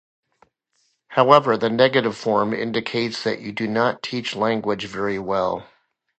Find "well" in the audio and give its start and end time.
5.19-5.67